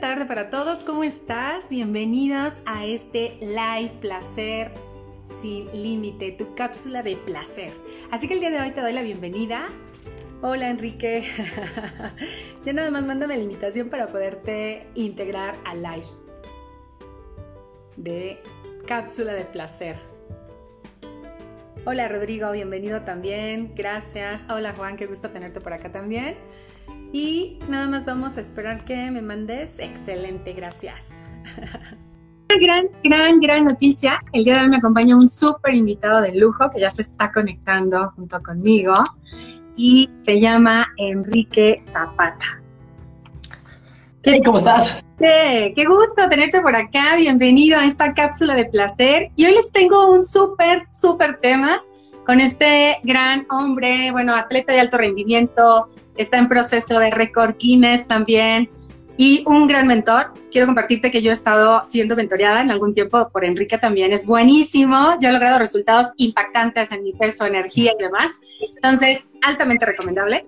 [0.00, 1.68] tarde para todos, ¿cómo estás?
[1.68, 4.70] Bienvenidos a este live placer
[5.26, 7.70] sin límite, tu cápsula de placer.
[8.10, 9.68] Así que el día de hoy te doy la bienvenida.
[10.40, 11.22] Hola Enrique,
[12.64, 16.06] ya nada más mándame la invitación para poderte integrar al live
[17.98, 18.38] de
[18.86, 19.96] cápsula de placer.
[21.84, 24.40] Hola Rodrigo, bienvenido también, gracias.
[24.48, 26.38] Hola Juan, qué gusto tenerte por acá también.
[27.12, 29.78] Y nada más vamos a esperar que me mandes.
[29.78, 31.14] Excelente, gracias.
[32.60, 34.20] Gran, gran, gran noticia.
[34.32, 37.30] El día de hoy me acompaña un súper invitado de lujo que ya se está
[37.30, 38.92] conectando junto conmigo
[39.76, 42.60] y se llama Enrique Zapata.
[44.22, 44.40] ¿Qué?
[44.44, 45.02] ¿Cómo estás?
[45.18, 47.16] qué gusto tenerte por acá.
[47.16, 49.30] Bienvenido a esta cápsula de placer.
[49.36, 51.80] Y hoy les tengo un súper, súper tema
[52.24, 58.06] con este gran hombre, bueno, atleta de alto rendimiento, está en proceso de récord Guinness
[58.06, 58.68] también
[59.16, 60.32] y un gran mentor.
[60.50, 64.12] Quiero compartirte que yo he estado siendo mentoreada en algún tiempo por Enrique también.
[64.12, 65.18] Es buenísimo.
[65.20, 68.40] Yo he logrado resultados impactantes en mi peso, energía y demás.
[68.76, 70.46] Entonces, altamente recomendable.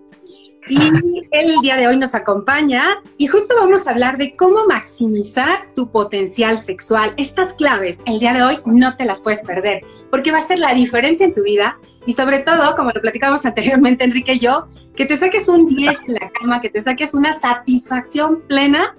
[0.68, 5.66] Y el día de hoy nos acompaña y justo vamos a hablar de cómo maximizar
[5.74, 7.14] tu potencial sexual.
[7.16, 10.60] Estas claves el día de hoy no te las puedes perder porque va a ser
[10.60, 14.66] la diferencia en tu vida y sobre todo, como lo platicamos anteriormente Enrique y yo,
[14.94, 18.94] que te saques un 10 en la cama, que te saques una satisfacción plena.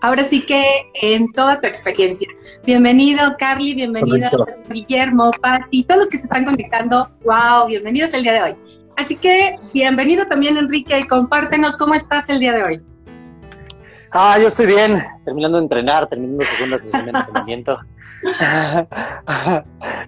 [0.00, 0.62] Ahora sí que
[1.02, 2.28] en toda tu experiencia.
[2.64, 7.10] Bienvenido, Carly, bienvenido, Guillermo, Patti, todos los que se están conectando.
[7.24, 7.66] ¡Wow!
[7.66, 8.87] Bienvenidos el día de hoy.
[8.98, 12.80] Así que bienvenido también Enrique y compártenos cómo estás el día de hoy.
[14.12, 17.78] Ah, yo estoy bien, terminando de entrenar, terminando segunda sesión de entrenamiento.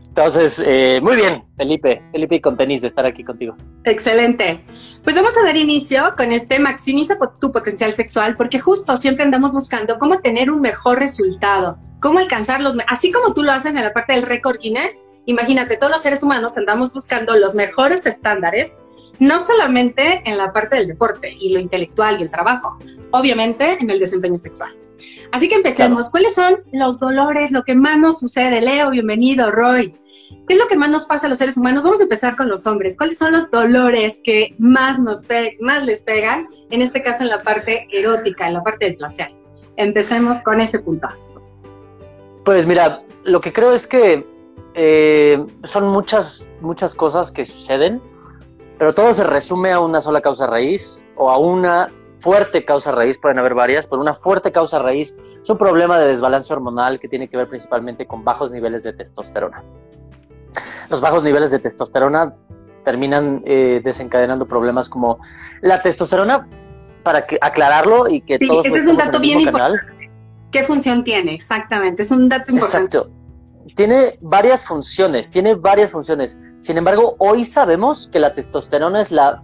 [0.09, 3.57] Entonces, eh, muy bien, Felipe, Felipe y con tenis de estar aquí contigo.
[3.85, 4.65] Excelente.
[5.05, 9.53] Pues vamos a dar inicio con este maximiza tu potencial sexual, porque justo siempre andamos
[9.53, 13.85] buscando cómo tener un mejor resultado, cómo alcanzar los, así como tú lo haces en
[13.85, 18.83] la parte del récord Guinness, imagínate, todos los seres humanos andamos buscando los mejores estándares,
[19.21, 22.79] no solamente en la parte del deporte y lo intelectual y el trabajo,
[23.13, 24.75] obviamente en el desempeño sexual.
[25.33, 26.11] Así que empecemos.
[26.11, 28.61] ¿Cuáles son los dolores, lo que más nos sucede?
[28.61, 29.95] Leo, bienvenido, Roy.
[30.49, 31.85] ¿Qué es lo que más nos pasa a los seres humanos?
[31.85, 32.97] Vamos a empezar con los hombres.
[32.97, 35.27] ¿Cuáles son los dolores que más, nos
[35.61, 36.47] más les pegan?
[36.71, 39.29] En este caso, en la parte erótica, en la parte del placer.
[39.77, 41.09] Empecemos con ese punto.
[42.45, 44.27] Pues mira, lo que creo es que
[44.75, 48.01] eh, son muchas, muchas cosas que suceden,
[48.81, 53.19] pero todo se resume a una sola causa raíz o a una fuerte causa raíz,
[53.19, 57.07] pueden haber varias, pero una fuerte causa raíz es un problema de desbalance hormonal que
[57.07, 59.63] tiene que ver principalmente con bajos niveles de testosterona.
[60.89, 62.35] Los bajos niveles de testosterona
[62.83, 65.19] terminan eh, desencadenando problemas como
[65.61, 66.49] la testosterona,
[67.03, 68.65] para que, aclararlo y que todos...
[68.65, 69.83] Ese es un dato bien importante.
[70.51, 71.35] ¿Qué función tiene?
[71.35, 72.97] Exactamente, es un dato importante.
[72.97, 73.20] Exacto
[73.75, 76.39] tiene varias funciones, tiene varias funciones.
[76.59, 79.39] Sin embargo, hoy sabemos que la testosterona es la,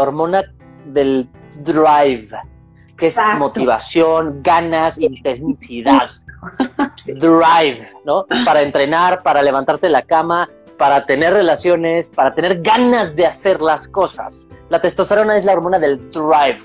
[0.00, 0.42] hormona
[0.86, 1.28] del
[1.64, 2.28] drive,
[2.96, 6.10] que es motivación, ganas, intensidad.
[7.06, 8.26] drive, ¿no?
[8.44, 13.62] Para entrenar, para levantarte de la cama, para tener relaciones, para tener ganas de hacer
[13.62, 14.48] las cosas.
[14.68, 16.60] La testosterona es la hormona del drive.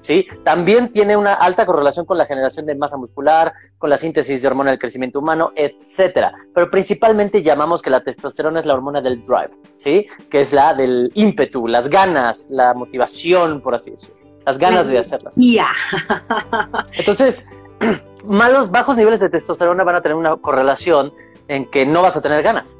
[0.00, 0.26] ¿Sí?
[0.42, 4.48] También tiene una alta correlación con la generación de masa muscular, con la síntesis de
[4.48, 6.32] hormona del crecimiento humano, etcétera.
[6.52, 10.06] Pero principalmente llamamos que la testosterona es la hormona del drive, ¿sí?
[10.28, 14.20] Que es la del ímpetu, las ganas, la motivación, por así decirlo.
[14.46, 15.36] Las ganas de hacerlas.
[15.36, 15.68] Ya.
[16.98, 17.46] Entonces,
[18.24, 21.12] malos, bajos niveles de testosterona van a tener una correlación
[21.48, 22.78] en que no vas a tener ganas.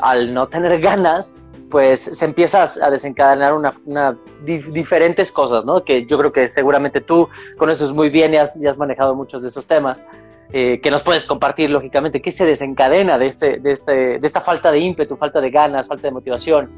[0.00, 1.34] Al no tener ganas,
[1.72, 5.82] pues se empieza a desencadenar una, diferentes cosas, ¿no?
[5.82, 9.66] Que yo creo que seguramente tú conoces muy bien y has, manejado muchos de esos
[9.66, 10.04] temas,
[10.52, 14.42] eh, que nos puedes compartir, lógicamente, ¿qué se desencadena de, este, de, este, de esta
[14.42, 16.70] falta de ímpetu, falta de ganas, falta de motivación?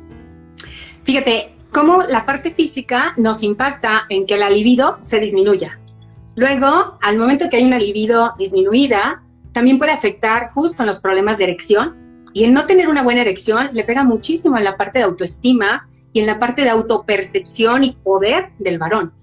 [1.02, 5.80] Fíjate, cómo la parte física nos impacta en que la libido se disminuya.
[6.36, 11.38] Luego, al momento que hay una libido disminuida, también puede afectar justo en los problemas
[11.38, 12.03] de erección,
[12.34, 15.88] y el no tener una buena erección le pega muchísimo en la parte de autoestima
[16.12, 19.14] y en la parte de autopercepción y poder del varón.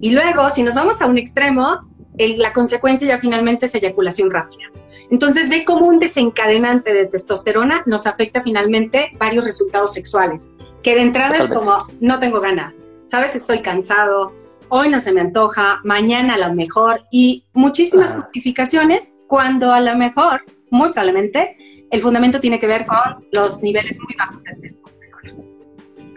[0.00, 1.86] Y luego, si nos vamos a un extremo,
[2.18, 4.64] la consecuencia ya finalmente es eyaculación rápida.
[5.10, 10.52] Entonces ve cómo un desencadenante de testosterona nos afecta finalmente varios resultados sexuales,
[10.82, 12.74] que de entrada es como, no tengo ganas,
[13.06, 14.32] sabes, estoy cansado,
[14.70, 19.94] hoy no se me antoja, mañana a lo mejor, y muchísimas justificaciones cuando a lo
[19.96, 20.42] mejor
[20.74, 21.56] muy probablemente,
[21.90, 22.98] el fundamento tiene que ver con
[23.32, 25.44] los niveles muy bajos de testosterona.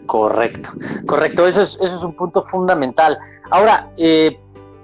[0.06, 0.72] Correcto,
[1.06, 3.18] correcto, eso es, eso es un punto fundamental.
[3.52, 4.38] Ahora, eh,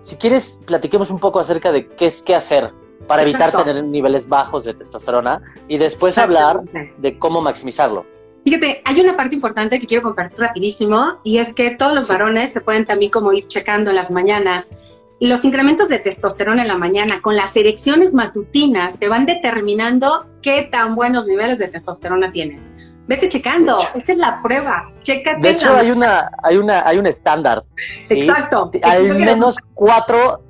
[0.03, 2.71] si quieres, platiquemos un poco acerca de qué es qué hacer
[3.07, 6.61] para evitar tener niveles bajos de testosterona y después hablar
[6.97, 8.05] de cómo maximizarlo.
[8.45, 12.51] Fíjate, hay una parte importante que quiero compartir rapidísimo y es que todos los varones
[12.51, 14.99] se pueden también como ir checando en las mañanas.
[15.23, 20.63] Los incrementos de testosterona en la mañana con las erecciones matutinas te van determinando qué
[20.63, 22.69] tan buenos niveles de testosterona tienes.
[23.07, 24.91] Vete checando, esa es la prueba.
[25.01, 25.39] Chécate.
[25.41, 27.63] De hecho, hay una, hay una, hay un estándar.
[28.09, 28.69] Exacto.
[28.81, 30.43] Al menos cuatro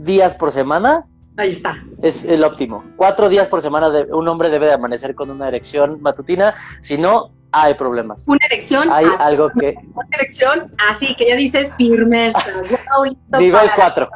[0.00, 1.06] días por semana
[1.38, 1.76] Ahí está.
[2.02, 2.82] Es el óptimo.
[2.96, 6.98] Cuatro días por semana de, un hombre debe de amanecer con una erección matutina, si
[6.98, 8.26] no, hay problemas.
[8.28, 8.90] Una erección.
[8.90, 9.74] Hay algo que.
[9.94, 12.40] Una erección así, que ya dices firmeza.
[13.38, 14.08] Nivel 4.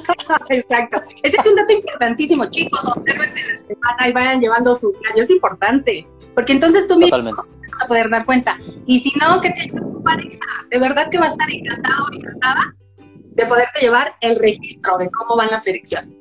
[0.48, 1.00] Exacto.
[1.22, 2.86] Ese es un dato importantísimo, chicos.
[2.86, 5.22] Observense la semana y vayan llevando su playo.
[5.22, 6.06] Es importante.
[6.34, 8.56] Porque entonces tú mismo vas a poder dar cuenta.
[8.86, 10.38] Y si no, que te tu pareja.
[10.70, 12.74] De verdad que va a estar encantado o encantada
[13.32, 16.16] de poderte llevar el registro de cómo van las elecciones.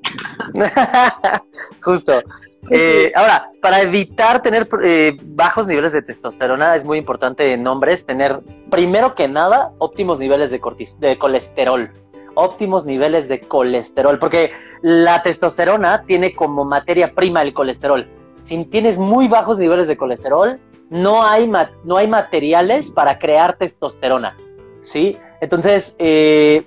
[1.81, 2.21] Justo.
[2.69, 8.05] Eh, ahora, para evitar tener eh, bajos niveles de testosterona, es muy importante en hombres
[8.05, 8.39] tener,
[8.69, 10.61] primero que nada, óptimos niveles de,
[10.99, 11.91] de colesterol.
[12.35, 14.51] Óptimos niveles de colesterol, porque
[14.81, 18.07] la testosterona tiene como materia prima el colesterol.
[18.41, 20.59] Si tienes muy bajos niveles de colesterol,
[20.89, 21.51] no hay,
[21.83, 24.35] no hay materiales para crear testosterona.
[24.81, 25.17] ¿sí?
[25.41, 26.65] Entonces, eh,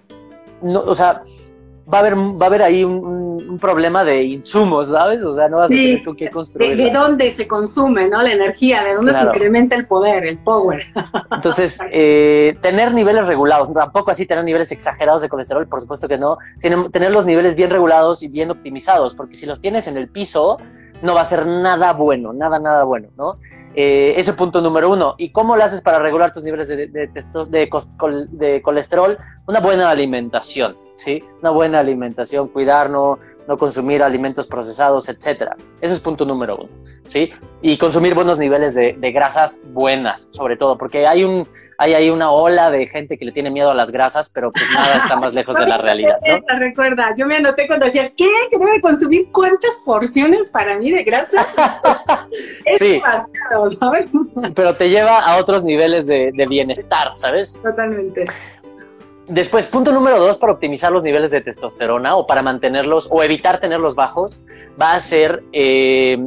[0.61, 1.23] no, o sea,
[1.93, 3.22] va a haber, va a haber ahí un,
[3.59, 5.23] problema de insumos, ¿sabes?
[5.25, 6.77] O sea, no vas a tener con qué construir.
[6.77, 8.23] De, dónde se consume, ¿no?
[8.23, 10.83] La energía, de dónde se incrementa el poder, el power.
[11.33, 16.19] Entonces, eh, tener niveles regulados, tampoco así tener niveles exagerados de colesterol, por supuesto que
[16.19, 19.97] no, sino tener los niveles bien regulados y bien optimizados, porque si los tienes en
[19.97, 20.59] el piso,
[21.03, 23.35] no va a ser nada bueno, nada, nada bueno, ¿no?
[23.75, 25.15] Eh, ese punto número uno.
[25.17, 29.19] ¿Y cómo lo haces para regular tus niveles de, de, de, colesterol?
[29.47, 31.25] Una buena alimentación, ¿sí?
[31.41, 33.19] Una buena alimentación, cuidar, no,
[33.59, 35.57] consumir alimentos procesados, etcétera.
[35.81, 36.69] Ese es punto número uno,
[37.07, 37.31] ¿sí?
[37.63, 41.47] Y consumir buenos niveles de, grasas buenas, sobre todo, porque hay, un,
[41.79, 44.65] hay ahí una ola de gente que le tiene miedo a las grasas, pero pues
[44.75, 46.59] nada está más lejos de la realidad, ¿no?
[46.59, 48.29] Recuerda, yo me anoté cuando decías, ¿qué?
[48.51, 51.47] ¿Que debe consumir cuántas porciones para mí de grasa?
[52.79, 53.01] sí.
[54.55, 57.61] Pero te lleva a otros niveles de, bienestar, ¿sabes?
[57.63, 58.25] Totalmente.
[59.29, 63.61] Después, punto número dos para optimizar los niveles de testosterona o para mantenerlos o evitar
[63.61, 64.45] tenerlos bajos,
[64.81, 66.19] va a ser eh,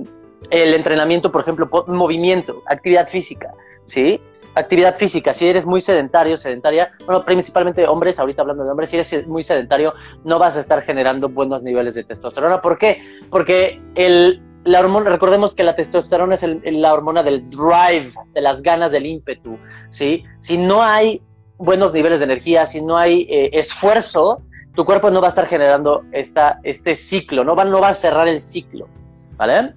[0.50, 3.54] el entrenamiento, por ejemplo, movimiento, actividad física,
[3.84, 4.22] ¿sí?
[4.56, 8.96] Actividad física, si eres muy sedentario, sedentaria, bueno, principalmente hombres, ahorita hablando de hombres, si
[8.96, 12.62] eres muy sedentario, no vas a estar generando buenos niveles de testosterona.
[12.62, 13.02] ¿Por qué?
[13.30, 18.64] Porque el, la hormona, recordemos que la testosterona es la hormona del drive, de las
[18.64, 19.60] ganas, del ímpetu,
[19.90, 20.24] ¿sí?
[20.42, 21.22] Si no hay
[21.58, 24.42] buenos niveles de energía, si no hay eh, esfuerzo,
[24.74, 27.94] tu cuerpo no va a estar generando esta, este ciclo, no va, no va a
[27.94, 28.90] cerrar el ciclo,
[29.38, 29.76] ¿vale?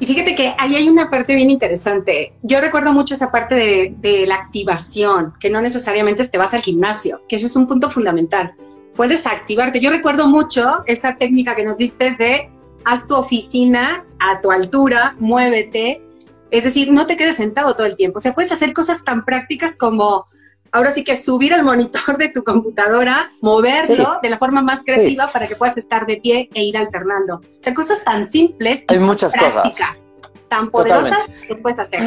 [0.00, 2.34] Y fíjate que ahí hay una parte bien interesante.
[2.42, 6.60] Yo recuerdo mucho esa parte de, de la activación, que no necesariamente te vas al
[6.60, 8.54] gimnasio, que ese es un punto fundamental.
[8.96, 9.80] Puedes activarte.
[9.80, 12.50] Yo recuerdo mucho esa técnica que nos diste de
[12.84, 16.02] haz tu oficina a tu altura, muévete.
[16.50, 18.18] Es decir, no te quedes sentado todo el tiempo.
[18.18, 20.24] O sea, puedes hacer cosas tan prácticas como,
[20.72, 25.26] ahora sí que subir al monitor de tu computadora, moverlo de la forma más creativa
[25.28, 27.36] para que puedas estar de pie e ir alternando.
[27.36, 30.10] O sea, cosas tan simples Hay muchas prácticas,
[30.48, 32.00] tan poderosas que puedes hacer.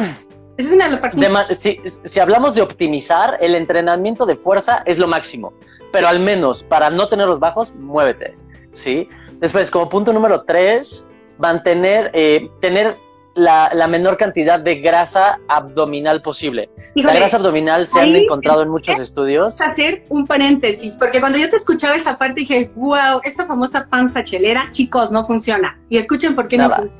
[0.56, 4.98] Esa es una de las si, si hablamos de optimizar, el entrenamiento de fuerza es
[4.98, 5.52] lo máximo.
[5.92, 8.36] Pero al menos para no tener los bajos, muévete.
[8.72, 9.08] ¿sí?
[9.40, 11.06] Después, como punto número tres,
[11.38, 12.96] mantener, eh, tener
[13.34, 16.68] la, menor cantidad de grasa abdominal posible.
[16.94, 19.60] la grasa abdominal se han encontrado en muchos estudios.
[19.60, 24.22] Hacer un paréntesis, porque cuando yo te escuchaba esa parte dije, wow, esa famosa panza
[24.24, 25.78] chelera, chicos, no funciona.
[25.88, 26.92] Y escuchen por qué no funciona.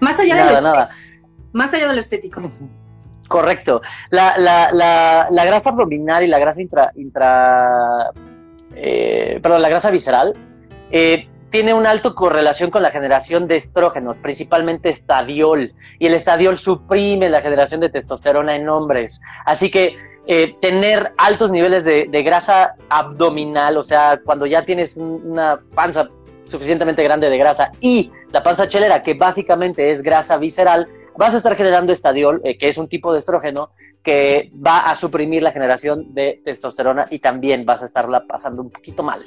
[0.00, 0.88] Más allá de lo estético.
[1.52, 2.52] Más allá de lo estético.
[3.28, 3.80] Correcto.
[4.10, 8.10] La, la, la, la, grasa abdominal y la grasa intra, intra
[8.76, 10.34] eh, perdón, la grasa visceral
[10.90, 16.58] eh, tiene una alta correlación con la generación de estrógenos, principalmente estadiol, y el estadiol
[16.58, 19.20] suprime la generación de testosterona en hombres.
[19.46, 19.96] Así que
[20.26, 26.08] eh, tener altos niveles de, grasa abdominal, o sea, cuando ya tienes una panza
[26.44, 31.38] suficientemente grande de grasa y la panza chelera, que básicamente es grasa visceral, vas a
[31.38, 33.70] estar generando estadiol, eh, que es un tipo de estrógeno
[34.02, 38.70] que va a suprimir la generación de testosterona y también vas a estarla pasando un
[38.70, 39.24] poquito mal.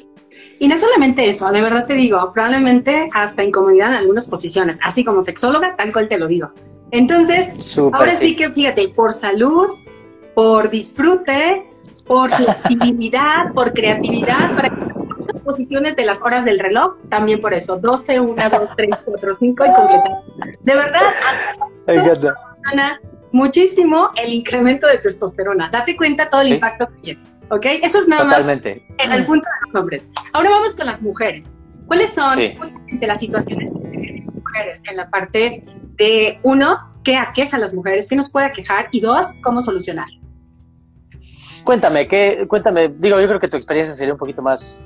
[0.59, 5.03] Y no solamente eso, de verdad te digo, probablemente hasta incomodidad en algunas posiciones, así
[5.03, 6.51] como sexóloga, tal cual te lo digo.
[6.91, 8.35] Entonces, ahora sí.
[8.35, 9.67] que fíjate, por salud,
[10.35, 11.69] por disfrute,
[12.05, 12.29] por
[12.63, 14.87] flexibilidad, por creatividad, para que
[15.47, 19.65] posiciones de las horas del reloj, también por eso, 12, 1, 2, 3, 4, 5
[19.65, 20.11] y completar.
[20.61, 21.01] De verdad,
[21.95, 22.99] funciona
[23.31, 25.69] muchísimo el incremento de testosterona.
[25.69, 27.65] Date cuenta todo el impacto que tiene, ¿ok?
[27.83, 28.85] Eso es nada Totalmente.
[28.89, 30.09] más en el punto de los hombres.
[30.33, 31.59] Ahora vamos con las mujeres.
[31.87, 35.63] ¿Cuáles son justamente las situaciones que tienen mujeres en la parte
[35.95, 40.07] de, uno, qué aqueja a las mujeres, qué nos puede aquejar, y dos, cómo solucionar?
[41.67, 44.81] Cuéntame, ¿qué, cuéntame, digo, yo creo que tu experiencia sería un poquito más,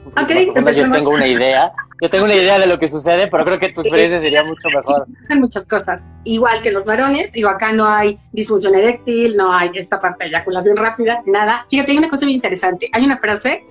[0.75, 1.71] yo tengo una idea,
[2.01, 4.67] yo tengo una idea de lo que sucede, pero creo que tu experiencia sería mucho
[4.69, 5.05] mejor.
[5.29, 9.69] Hay muchas cosas, igual que los varones, digo, acá no hay disfunción eréctil, no hay
[9.75, 11.67] esta parte de eyaculación rápida, nada.
[11.69, 13.63] Fíjate, hay una cosa muy interesante, hay una frase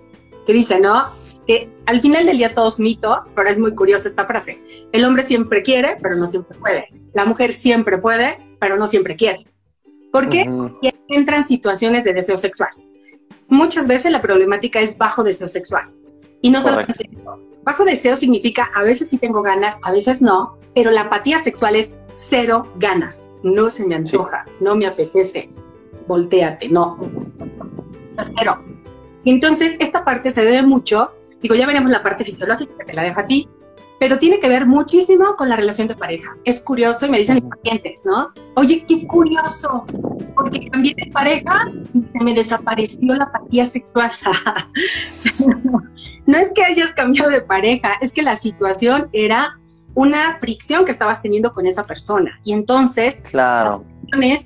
[0.47, 1.09] que dice, ¿no?
[1.49, 4.63] Que al final del día todo es mito, pero es muy curiosa esta frase.
[4.93, 6.87] El hombre siempre quiere, pero no siempre puede.
[7.15, 9.49] La mujer siempre puede, pero no siempre quiere.
[10.13, 10.45] ¿Por qué?
[10.45, 12.71] Porque entran situaciones de deseo sexual
[13.51, 15.91] muchas veces la problemática es bajo deseo sexual.
[16.43, 17.11] Y no solamente
[17.63, 21.77] bajo deseo significa a veces sí tengo ganas, a veces no, pero la apatía sexual
[21.77, 23.35] es cero ganas.
[23.43, 25.51] No se me antoja, no me apetece,
[26.07, 26.99] volteate, no.
[28.39, 28.63] Cero.
[29.25, 33.03] Entonces, esta parte se debe mucho, digo, ya veremos la parte fisiológica, que te la
[33.03, 33.49] dejo a ti,
[34.01, 36.35] pero tiene que ver muchísimo con la relación de pareja.
[36.45, 38.33] Es curioso y me dicen mis pacientes, ¿no?
[38.57, 39.85] Oye, qué curioso,
[40.35, 44.11] porque cambié de pareja y se me desapareció la apatía sexual.
[46.27, 49.59] no es que hayas cambiado de pareja, es que la situación era
[49.95, 52.41] una fricción que estabas teniendo con esa persona.
[52.43, 53.85] Y entonces, claro.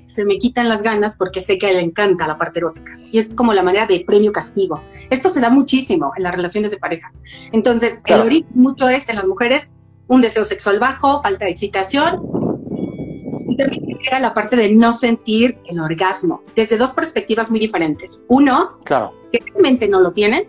[0.07, 2.97] Se me quitan las ganas porque sé que a él le encanta la parte erótica.
[3.11, 4.81] Y es como la manera de premio-castigo.
[5.09, 7.11] Esto se da muchísimo en las relaciones de pareja.
[7.51, 9.73] Entonces, el origen mucho es en las mujeres
[10.07, 12.21] un deseo sexual bajo, falta de excitación.
[13.47, 18.25] Y también llega la parte de no sentir el orgasmo, desde dos perspectivas muy diferentes.
[18.29, 19.13] Uno, claro.
[19.31, 20.47] que realmente no lo tienen,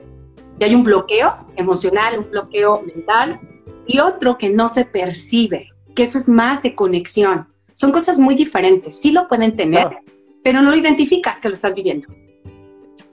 [0.58, 3.40] y hay un bloqueo emocional, un bloqueo mental,
[3.86, 7.48] y otro que no se percibe, que eso es más de conexión.
[7.76, 8.98] Son cosas muy diferentes.
[8.98, 9.98] Sí lo pueden tener,
[10.42, 12.08] pero no lo identificas que lo estás viviendo.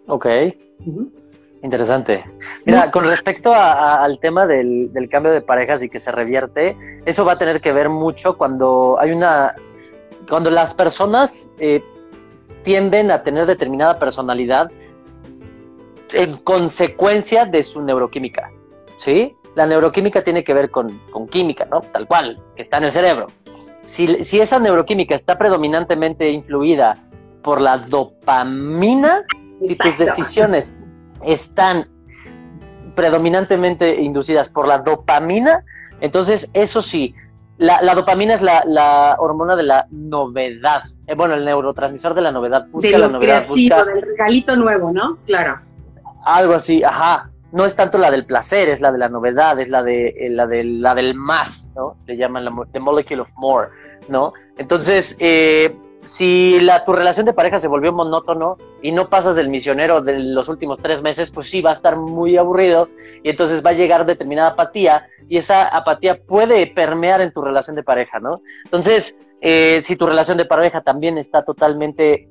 [0.08, 0.26] Ok.
[1.62, 2.24] Interesante.
[2.66, 7.34] Mira, con respecto al tema del, cambio de parejas y que se revierte, eso va
[7.34, 9.54] a tener que ver mucho cuando hay una.
[10.30, 11.84] cuando las personas eh,
[12.64, 14.72] tienden a tener determinada personalidad
[16.14, 18.50] en consecuencia de su neuroquímica.
[18.98, 19.36] ¿Sí?
[19.56, 21.82] la neuroquímica tiene que ver con, química, ¿no?
[21.82, 23.28] Tal cual, que está en el cerebro.
[23.86, 26.98] Si, si, esa neuroquímica está predominantemente influida
[27.42, 29.24] por la dopamina,
[29.62, 30.74] si tus decisiones
[31.26, 31.90] están
[32.96, 35.66] predominantemente inducidas por la dopamina,
[36.00, 37.14] entonces eso sí,
[37.58, 40.84] la, dopamina es la, hormona de la novedad.
[41.08, 42.68] Eh, bueno, el neurotransmisor de la novedad.
[42.72, 43.84] Busca la novedad, busca.
[43.84, 45.18] Del regalito nuevo, ¿no?
[45.26, 45.60] Claro.
[46.24, 49.70] Algo así, ajá no es tanto la del placer, es la de la novedad, es
[49.70, 51.96] la de eh, la, la del más, ¿no?
[52.08, 53.70] Le llaman la the molecule of more,
[54.08, 54.34] ¿no?
[54.58, 59.50] Entonces, eh, si la, tu relación de pareja se volvió monótono y no pasas del
[59.50, 62.90] misionero de los últimos tres meses, pues sí, va a estar muy aburrido
[63.22, 67.76] y entonces va a llegar determinada apatía y esa apatía puede permear en tu relación
[67.76, 68.38] de pareja, ¿no?
[68.66, 72.28] Entonces, eh, si tu relación de pareja también está totalmente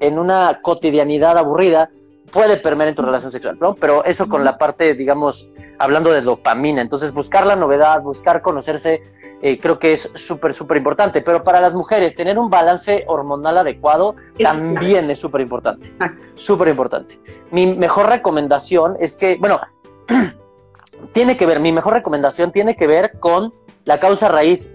[0.00, 1.90] en una cotidianidad aburrida,
[2.32, 3.74] puede permear en tu relación sexual, ¿no?
[3.74, 6.82] Pero eso con la parte, digamos, hablando de dopamina.
[6.82, 9.02] Entonces, buscar la novedad, buscar conocerse,
[9.42, 11.22] eh, creo que es súper, súper importante.
[11.22, 15.92] Pero para las mujeres, tener un balance hormonal adecuado también es súper importante.
[16.34, 17.20] Súper importante.
[17.50, 19.60] Mi mejor recomendación es que, bueno,
[21.12, 23.52] tiene que ver, mi mejor recomendación tiene que ver con
[23.84, 24.72] la causa raíz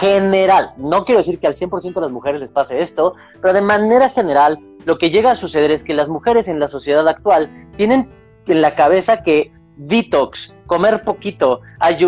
[0.00, 0.72] general.
[0.76, 4.08] No quiero decir que al 100% de las mujeres les pase esto, pero de manera
[4.08, 8.10] general lo que llega a suceder es que las mujeres en la sociedad actual tienen
[8.46, 11.60] en la cabeza que detox, comer poquito,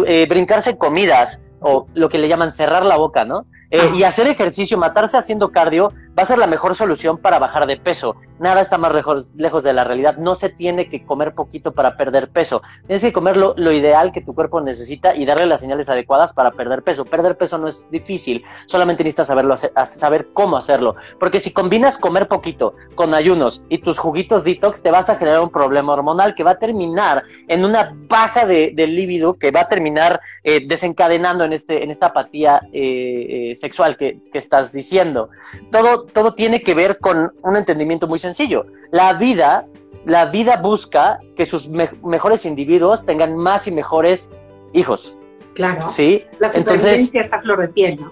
[0.06, 3.46] eh, brincarse comidas o lo que le llaman cerrar la boca, ¿no?
[3.70, 7.66] Eh, y hacer ejercicio, matarse haciendo cardio, va a ser la mejor solución para bajar
[7.66, 8.16] de peso.
[8.38, 10.16] Nada está más lejos, lejos de la realidad.
[10.16, 12.62] No se tiene que comer poquito para perder peso.
[12.86, 16.50] Tienes que comer lo, ideal que tu cuerpo necesita y darle las señales adecuadas para
[16.50, 17.04] perder peso.
[17.04, 20.96] Perder peso no es difícil, solamente necesitas saberlo, saber cómo hacerlo.
[21.20, 25.40] Porque si combinas comer poquito con ayunos y tus juguitos detox, te vas a generar
[25.40, 29.60] un problema hormonal que va a terminar en una baja de, de líbido que va
[29.60, 35.28] a terminar eh, desencadenando en, este, en esta apatía eh, sexual que, que estás diciendo.
[35.70, 38.66] Todo todo, tiene que ver con un entendimiento muy sencillo.
[38.90, 39.66] La vida,
[40.04, 44.32] la vida busca que sus mejores individuos tengan más y mejores
[44.72, 45.16] hijos.
[45.54, 45.88] Claro.
[45.88, 46.24] Sí.
[46.38, 48.10] La supervivencia está flor de piel, ¿no?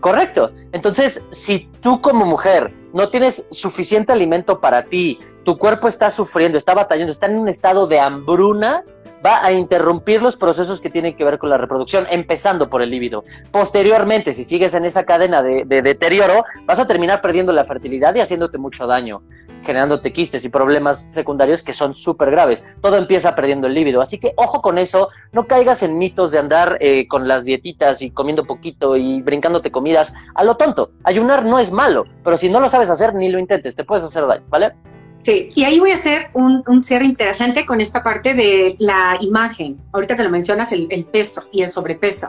[0.00, 0.50] Correcto.
[0.72, 6.58] Entonces, si tú como mujer no tienes suficiente alimento para ti, tu cuerpo está sufriendo,
[6.58, 8.84] está batallando, está en un estado de hambruna,
[9.24, 12.90] va a interrumpir los procesos que tienen que ver con la reproducción, empezando por el
[12.90, 13.24] líbido.
[13.50, 18.20] Posteriormente, si sigues en esa cadena de, deterioro, vas a terminar perdiendo la fertilidad y
[18.20, 19.22] haciéndote mucho daño,
[19.62, 22.76] generándote quistes y problemas secundarios que son súper graves.
[22.80, 24.00] Todo empieza perdiendo el líbido.
[24.00, 28.02] Así que ojo con eso, no caigas en mitos de andar eh, con las dietitas
[28.02, 30.90] y comiendo poquito y brincándote comidas a lo tonto.
[31.04, 34.04] Ayunar no es malo, pero si no lo sabes hacer, ni lo intentes, te puedes
[34.04, 34.72] hacer daño, ¿vale?
[35.22, 39.78] Sí, y ahí voy a hacer un, cierre interesante con esta parte de la imagen.
[39.92, 42.28] Ahorita que lo mencionas, el, peso y el sobrepeso.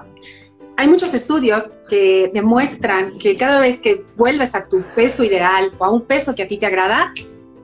[0.77, 5.85] Hay muchos estudios que demuestran que cada vez que vuelves a tu peso ideal o
[5.85, 7.11] a un peso que a ti te agrada,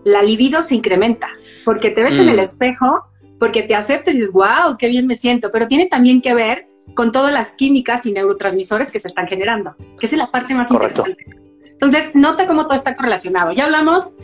[0.03, 1.27] la libido se incrementa,
[1.63, 2.41] porque te ves en el mm.
[2.41, 3.03] espejo,
[3.39, 6.67] porque te aceptas y dices, wow, qué bien me siento, pero tiene también que ver
[6.95, 10.71] con todas las químicas y neurotransmisores que se están generando, que es la parte más
[10.71, 11.25] importante.
[11.63, 13.51] Entonces, nota cómo todo está correlacionado.
[13.51, 14.15] Ya hablamos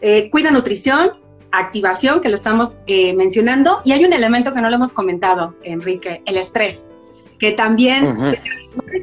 [0.00, 1.12] eh, cuida nutrición,
[1.52, 5.54] activación, que lo estamos eh, mencionando, y hay un elemento que no lo hemos comentado,
[5.62, 6.92] Enrique, el estrés,
[7.40, 8.14] que también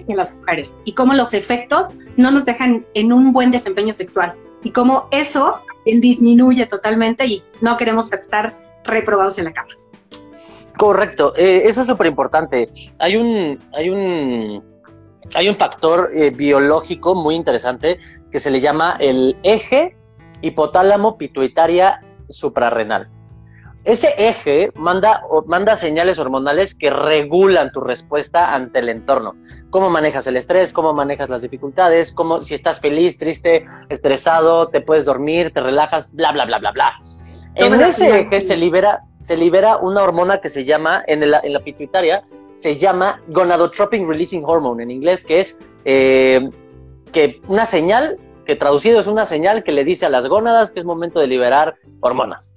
[0.07, 4.33] en las mujeres, y cómo los efectos no nos dejan en un buen desempeño sexual,
[4.63, 9.69] y cómo eso disminuye totalmente y no queremos estar reprobados en la cama.
[10.77, 12.69] Correcto, eh, eso es súper importante.
[12.99, 14.63] Hay un, hay un,
[15.35, 17.99] hay un factor biológico muy interesante
[18.31, 19.96] que se le llama el eje
[20.41, 23.09] hipotálamo pituitaria suprarrenal.
[23.87, 29.35] Ese eje manda, manda señales hormonales que regulan tu respuesta ante el entorno.
[29.69, 34.81] Cómo manejas el estrés, cómo manejas las dificultades, cómo si estás feliz, triste, estresado, te
[34.81, 36.99] puedes dormir, te relajas, bla, bla, bla, bla, bla.
[37.55, 41.53] En ese eje se libera, se libera una hormona que se llama, en, la, en
[41.53, 46.49] la pituitaria, se llama gonadotropin releasing hormone en inglés, que es eh,
[47.13, 50.79] que una señal que traducido es una señal que le dice a las gónadas que
[50.79, 52.55] es momento de liberar hormonas.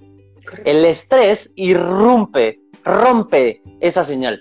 [0.64, 4.40] El estrés irrumpe, rompe esa señal.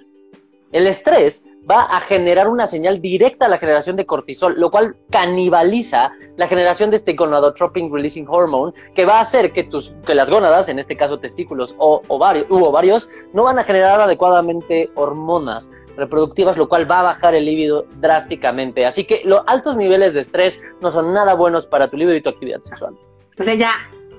[0.71, 4.95] El estrés va a generar una señal directa a la generación de cortisol, lo cual
[5.09, 10.15] canibaliza la generación de este gonadotropin releasing hormone, que va a hacer que, tus, que
[10.15, 15.71] las gónadas, en este caso testículos o u ovarios, no van a generar adecuadamente hormonas
[15.97, 18.85] reproductivas, lo cual va a bajar el líbido drásticamente.
[18.85, 22.21] Así que los altos niveles de estrés no son nada buenos para tu líbido y
[22.21, 22.95] tu actividad sexual.
[23.39, 23.73] O ya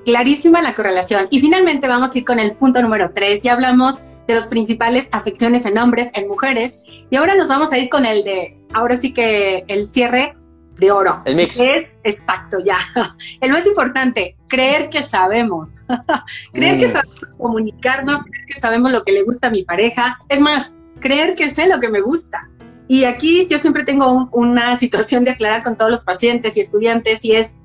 [0.05, 1.29] clarísima la correlación.
[1.31, 3.43] Y finalmente vamos a ir con el punto número tres.
[3.43, 7.79] Ya hablamos de las principales afecciones en hombres, en mujeres, y ahora nos vamos a
[7.79, 10.37] ir con el de, ahora sí que el cierre
[10.81, 11.23] de oro.
[11.25, 11.61] El mix.
[11.61, 12.79] Es exacto, ya.
[13.41, 15.81] El más importante, creer que sabemos.
[16.53, 16.93] creer que mm.
[16.93, 20.17] sabemos comunicarnos, creer que sabemos lo que le gusta a mi pareja.
[20.29, 22.49] Es más, creer que sé lo que me gusta.
[22.89, 27.25] Y aquí yo siempre tengo una situación de aclarar con todos los pacientes y estudiantes
[27.25, 27.63] y es,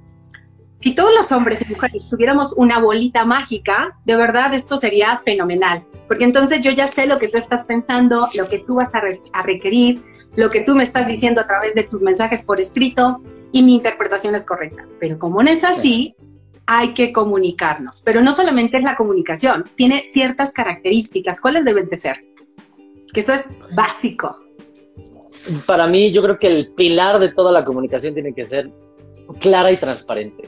[0.86, 5.84] si todos los hombres y mujeres tuviéramos una bolita mágica, de verdad esto sería fenomenal,
[6.08, 9.02] porque entonces yo ya sé lo que tú estás pensando, lo que tú vas a,
[9.42, 10.04] requerir,
[10.36, 13.20] lo que tú me estás diciendo a través de tus mensajes por escrito
[13.52, 14.86] y mi interpretación es correcta.
[15.00, 16.16] Pero como no es así,
[16.68, 18.04] hay que comunicarnos.
[18.06, 21.42] Pero no solamente es la comunicación, tiene ciertas características.
[21.42, 22.24] ¿Cuáles deben de ser?
[23.12, 24.38] Que esto es básico.
[25.66, 28.72] Para mí, yo creo que el pilar de toda la comunicación tiene que ser
[29.40, 30.48] clara y transparente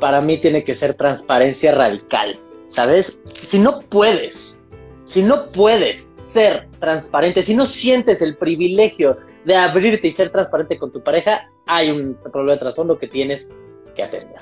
[0.00, 3.22] para mí tiene que ser transparencia radical, ¿sabes?
[3.24, 4.58] Si no puedes,
[5.04, 10.78] si no puedes ser transparente, si no sientes el privilegio de abrirte y ser transparente
[10.78, 13.52] con tu pareja, hay un problema de trasfondo que tienes
[13.94, 14.40] que atender.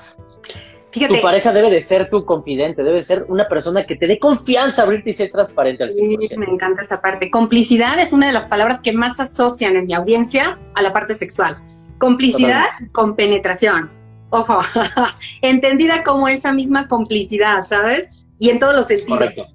[0.91, 4.17] Fíjate, tu pareja debe de ser tu confidente, debe ser una persona que te dé
[4.17, 6.27] confianza abrirte y ser transparente al 100%.
[6.29, 7.29] Sí, me encanta esa parte.
[7.29, 11.13] Complicidad es una de las palabras que más asocian en mi audiencia a la parte
[11.13, 11.61] sexual.
[11.99, 13.98] Complicidad con penetración
[14.29, 14.59] ojo,
[15.41, 18.25] entendida como esa misma complicidad, ¿sabes?
[18.39, 19.19] Y en todos los sentidos.
[19.19, 19.47] Correcto.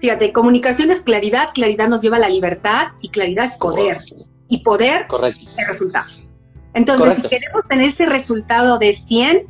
[0.00, 4.00] Fíjate, comunicación es claridad, claridad nos lleva a la libertad y claridad es poder.
[4.48, 6.34] Y poder es resultados.
[6.74, 9.46] Entonces, si queremos tener ese resultado de 100,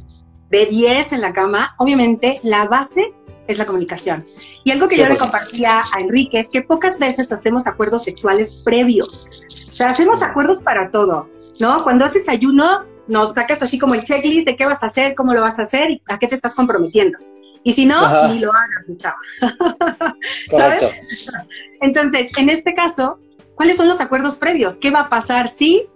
[0.50, 3.14] de 10 en la cama, obviamente la base
[3.46, 4.26] es la comunicación.
[4.64, 8.60] Y algo que yo le compartía a Enrique es que pocas veces hacemos acuerdos sexuales
[8.64, 9.30] previos.
[9.72, 11.82] O sea, hacemos acuerdos para todo, ¿no?
[11.82, 15.34] Cuando haces ayuno, nos sacas así como el checklist de qué vas a hacer, cómo
[15.34, 17.18] lo vas a hacer y a qué te estás comprometiendo.
[17.64, 19.16] Y si no, ni lo hagas, mi chava.
[20.50, 21.00] ¿Sabes?
[21.80, 23.18] Entonces, en este caso,
[23.54, 24.76] ¿cuáles son los acuerdos previos?
[24.78, 25.88] ¿Qué va a pasar si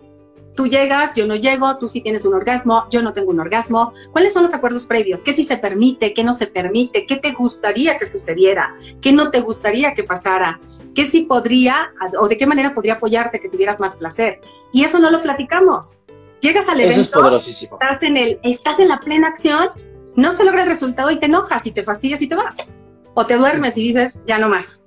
[0.56, 3.92] tú llegas, yo no llego, tú sí tienes un orgasmo, yo no tengo un orgasmo?
[4.12, 5.22] ¿Cuáles son los acuerdos previos?
[5.22, 7.04] ¿Qué sí se permite, qué no se permite?
[7.04, 8.74] ¿Qué te gustaría que sucediera?
[9.00, 10.58] ¿Qué no te gustaría que pasara?
[10.94, 14.40] ¿Qué sí podría o de qué manera podría apoyarte que tuvieras más placer?
[14.72, 15.98] Y eso no lo platicamos.
[16.40, 19.70] Llegas al evento, estás en, el, estás en la plena acción,
[20.16, 22.68] no se logra el resultado y te enojas y te fastidias y te vas.
[23.14, 24.84] O te duermes y dices, ya no más.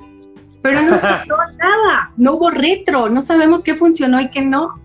[0.61, 4.79] pero no se nada, no hubo retro, no sabemos qué funcionó y qué no.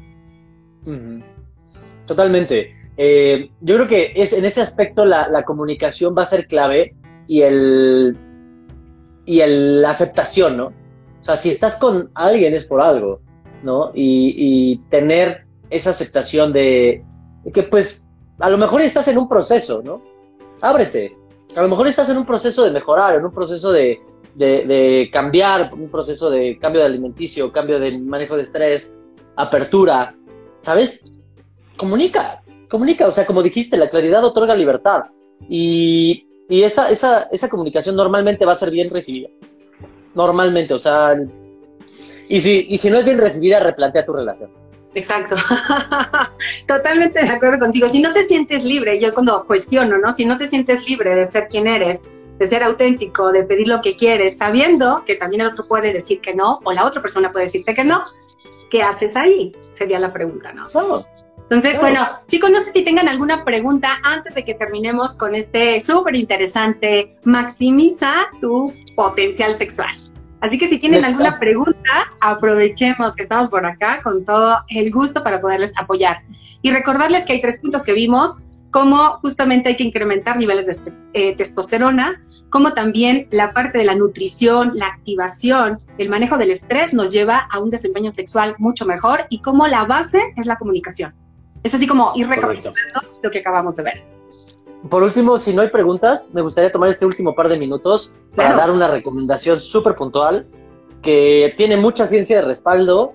[2.06, 2.70] Totalmente.
[2.96, 6.94] Eh, yo creo que es, en ese aspecto la, comunicación va a ser clave
[7.26, 8.16] y el
[9.26, 10.66] y el, la aceptación, ¿no?
[10.66, 13.20] O sea, si estás con alguien es por algo,
[13.62, 13.90] ¿no?
[13.94, 17.04] Y, tener esa aceptación de,
[17.52, 18.06] que pues
[18.38, 20.02] a lo mejor estás en un proceso, ¿no?
[20.60, 21.16] Ábrete.
[21.56, 24.00] A lo mejor estás en un proceso de mejorar, en un proceso de,
[24.34, 28.98] de cambiar, un proceso de cambio de alimenticio, cambio de manejo de estrés,
[29.36, 30.14] apertura,
[30.62, 31.04] ¿sabes?
[31.76, 35.04] Comunica, comunica, o sea, como dijiste, la claridad otorga libertad
[35.48, 39.28] y, y esa, esa, esa comunicación normalmente va a ser bien recibida.
[40.14, 41.14] Normalmente, o sea,
[42.28, 44.50] y si, y si no es bien recibida, replantea tu relación.
[44.94, 45.36] Exacto.
[46.68, 47.88] Totalmente de acuerdo contigo.
[47.88, 50.12] Si no te sientes libre, yo cuando cuestiono, ¿no?
[50.12, 52.04] Si no te sientes libre de ser quien eres,
[52.38, 56.20] de ser auténtico, de pedir lo que quieres, sabiendo que también el otro puede decir
[56.20, 58.04] que no, o la otra persona puede decirte que no,
[58.70, 59.54] ¿qué haces ahí?
[59.72, 60.66] Sería la pregunta, ¿no?
[61.42, 65.78] Entonces, bueno, chicos, no sé si tengan alguna pregunta antes de que terminemos con este
[65.78, 69.94] súper interesante, maximiza tu potencial sexual.
[70.44, 75.22] Así que si tienen alguna pregunta, aprovechemos que estamos por acá con todo el gusto
[75.22, 76.18] para poderles apoyar.
[76.60, 80.92] Y recordarles que hay tres puntos que vimos, como justamente hay que incrementar niveles de
[81.14, 86.92] eh, testosterona, como también la parte de la nutrición, la activación, el manejo del estrés
[86.92, 91.14] nos lleva a un desempeño sexual mucho mejor y como la base es la comunicación.
[91.62, 94.13] Es así como ir recapitulando lo que acabamos de ver.
[94.88, 98.54] Por último, si no hay preguntas, me gustaría tomar este último par de minutos para
[98.54, 100.46] dar una recomendación súper puntual
[101.02, 103.14] que tiene mucha ciencia de respaldo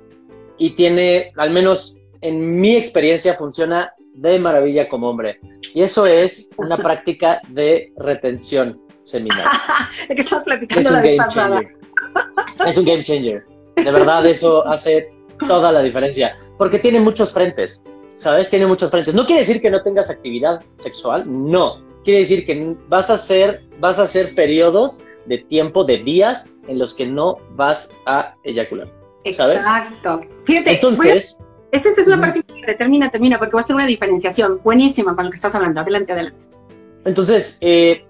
[0.58, 5.40] y tiene, al menos en mi experiencia, funciona de maravilla como hombre.
[5.74, 9.46] Y eso es una práctica de retención seminal.
[10.08, 11.76] ¿De qué estás platicando es un game changer.
[12.66, 13.46] Es un game changer.
[13.76, 15.12] De verdad, eso hace
[15.48, 16.34] toda la diferencia.
[16.58, 17.84] Porque tiene muchos frentes.
[18.20, 18.50] ¿Sabes?
[18.50, 19.14] Tiene muchos frentes.
[19.14, 21.82] No quiere decir que no tengas actividad sexual, no.
[22.04, 26.80] Quiere decir que vas a hacer, vas a hacer periodos de tiempo, de días, en
[26.80, 28.92] los que no vas a eyacular.
[29.24, 30.22] Exacto.
[30.44, 31.38] Fíjate, entonces...
[31.72, 35.26] esa es una parte que termina, termina, porque va a ser una diferenciación buenísima con
[35.26, 35.80] lo que estás hablando.
[35.80, 36.46] Adelante, adelante.
[37.06, 38.06] Entonces, eh,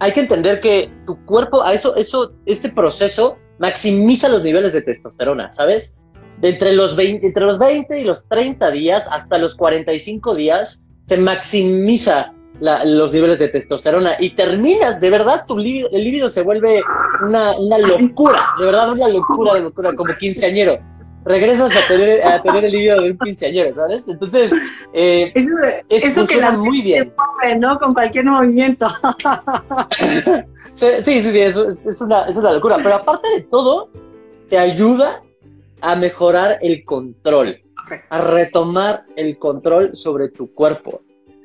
[0.00, 4.82] hay que entender que tu cuerpo, a eso, eso, este proceso maximiza los niveles de
[4.82, 6.04] testosterona, ¿sabes?
[6.42, 11.16] Entre los, 20, entre los 20 y los 30 días hasta los 45 días se
[11.16, 16.82] maximiza los niveles de testosterona y terminas, de verdad, tu el líbido se vuelve
[17.26, 20.78] una, una, locura, de verdad, una locura de locura, como quinceañero.
[21.24, 24.08] Regresas a tener, a tener el líbido de un quinceañero, ¿sabes?
[24.08, 24.52] Entonces,
[24.94, 25.50] eh, eso,
[25.88, 27.12] eso que la muy bien.
[27.58, 27.78] ¿no?
[27.78, 28.86] Con cualquier movimiento.
[30.74, 32.78] sí, sí, sí, es, es, una, es una locura.
[32.78, 33.90] Pero aparte de todo,
[34.48, 35.22] te ayuda
[35.80, 37.62] a mejorar el control,
[38.10, 41.02] a retomar el control sobre tu cuerpo,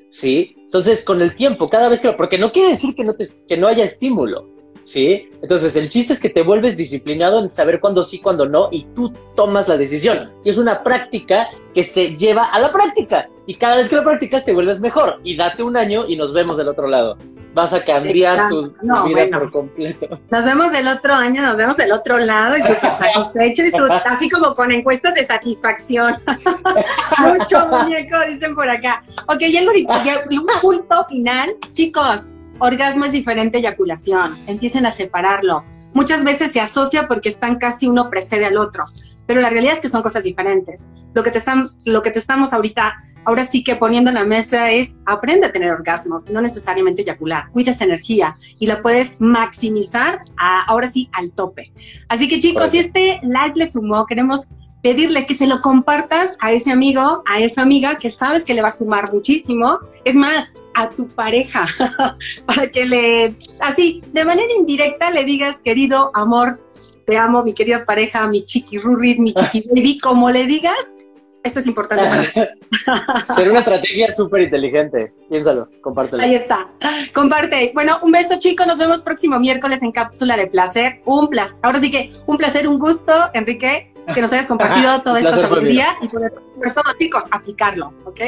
[0.10, 0.56] ¿sí?
[0.58, 2.12] Entonces, con el tiempo, cada vez que...
[2.14, 4.48] Porque no quiere decir que no, te, que no haya estímulo,
[4.86, 5.30] ¿sí?
[5.42, 8.86] Entonces, el chiste es que te vuelves disciplinado en saber cuándo sí, cuándo no, y
[8.96, 10.32] tú tomas la decisión.
[10.46, 13.28] Y es una práctica que se lleva a la práctica.
[13.48, 15.20] Y cada vez que la practicas te vuelves mejor.
[15.24, 17.18] Y date un año y nos vemos del otro lado.
[17.54, 18.74] Vas a cambiar tu,
[19.08, 20.20] vida por completo.
[20.30, 24.30] Nos vemos del otro año, nos vemos del otro lado y súper satisfecho y así
[24.30, 26.16] como con encuestas de satisfacción.
[27.40, 29.02] Mucho muñeco, dicen por acá.
[29.30, 31.56] Ok, y algo y un punto final.
[31.72, 34.38] Chicos, orgasmo es diferente eyaculación.
[34.48, 35.64] Empiecen a separarlo.
[35.94, 38.86] Muchas veces se asocia porque están casi uno precede al otro,
[39.26, 41.08] pero la realidad es que son cosas diferentes.
[41.14, 44.26] Lo que te, están, lo que te estamos ahorita, ahora sí que poniendo en la
[44.26, 47.50] mesa es aprende a tener orgasmos, no necesariamente eyacular.
[47.52, 50.22] Cuida esa energía y la puedes maximizar
[50.68, 51.72] ahora sí al tope.
[52.10, 54.52] Así que chicos, si este live les sumó, queremos
[54.86, 58.62] pedirle que se lo compartas a ese amigo, a esa amiga que sabes que le
[58.62, 59.80] va a sumar muchísimo.
[60.04, 61.66] Es más, a tu pareja,
[62.46, 66.62] para que le, así, de manera indirecta le digas, querido amor,
[67.08, 70.96] te amo, mi querida pareja, mi chiquirurris, mi chiqui como le digas,
[71.44, 75.12] esto es importante para Sería una estrategia súper inteligente.
[75.30, 76.22] Piénsalo, compártelo.
[76.22, 76.68] Ahí está.
[77.14, 77.72] Comparte.
[77.74, 78.68] Bueno, un beso, chicos.
[78.68, 81.02] Nos vemos próximo miércoles en Cápsula de Placer.
[81.06, 81.58] Un placer.
[81.62, 85.96] Ahora sí que un placer, un gusto, Enrique que nos hayas compartido toda esta sabiduría
[86.02, 86.30] y sobre
[86.74, 88.22] todo, chicos, aplicarlo, ¿ok?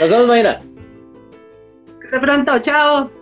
[0.00, 0.60] Nos vemos mañana.
[2.02, 3.17] Hasta pronto, chao.